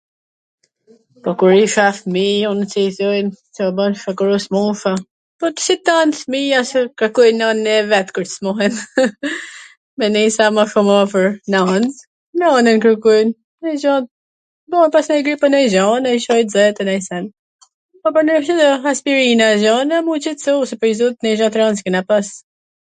[1.23, 4.93] Po kur isha fmij un si i thojn Ca bajsha kur u smursha,
[5.41, 6.61] po si tan fmija,
[7.01, 8.73] kwrkojn nanwn e vet kur smuren,
[9.97, 11.93] me nenj sa ma shum afwr nans,
[12.43, 13.27] nanwn kwrkojn,
[13.65, 13.93] nonj gja,
[14.75, 15.83] po pastaj nonj grip e nonj gja,
[16.25, 17.25] Caj i xet a nonj sen,...
[18.27, 18.59] merrshim
[18.93, 22.01] aspirina e gjona me u qetsu se pwr zotin nonj gja t rand s kena
[22.13, 22.27] pas.